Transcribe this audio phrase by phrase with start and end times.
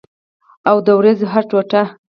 [0.69, 1.83] او د اوریځو هره ټوټه